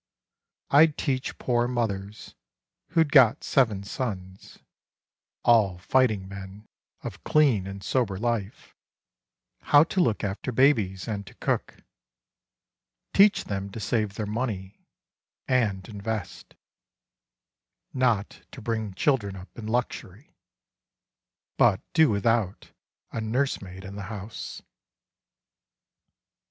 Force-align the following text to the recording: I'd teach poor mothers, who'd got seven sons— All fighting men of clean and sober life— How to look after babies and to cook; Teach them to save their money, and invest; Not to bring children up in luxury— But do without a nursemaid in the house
I'd 0.71 0.97
teach 0.97 1.37
poor 1.37 1.67
mothers, 1.67 2.33
who'd 2.87 3.11
got 3.11 3.43
seven 3.43 3.83
sons— 3.83 4.57
All 5.45 5.77
fighting 5.77 6.27
men 6.27 6.67
of 7.03 7.23
clean 7.23 7.67
and 7.67 7.83
sober 7.83 8.17
life— 8.17 8.75
How 9.71 9.83
to 9.83 9.99
look 10.01 10.23
after 10.23 10.51
babies 10.51 11.07
and 11.07 11.27
to 11.27 11.35
cook; 11.35 11.83
Teach 13.13 13.43
them 13.43 13.69
to 13.73 13.79
save 13.79 14.15
their 14.15 14.25
money, 14.25 14.79
and 15.47 15.87
invest; 15.87 16.55
Not 17.93 18.41
to 18.53 18.59
bring 18.59 18.95
children 18.95 19.35
up 19.35 19.55
in 19.55 19.67
luxury— 19.67 20.33
But 21.59 21.79
do 21.93 22.09
without 22.09 22.71
a 23.11 23.21
nursemaid 23.21 23.83
in 23.85 23.97
the 23.97 24.05
house 24.09 24.63